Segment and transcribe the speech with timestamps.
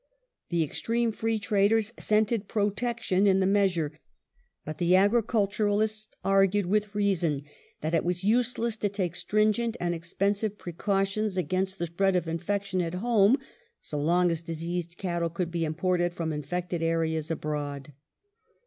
[0.49, 3.91] The extreme Free Traders scented" Protection" in the measure,
[4.65, 7.43] but the agriculturists argued, with reason,
[7.81, 12.81] that it was useless to take stringent and expensive precautions against the spread of infection
[12.81, 13.37] at home,
[13.79, 17.93] so long as diseased cattle could be imported from infected areas abroad.